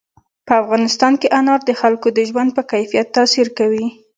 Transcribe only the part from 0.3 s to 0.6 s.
په